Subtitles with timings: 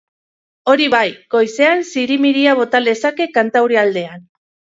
[0.71, 1.01] Hori bai,
[1.35, 4.27] goizean zirimiria bota lezake kantaurialdean.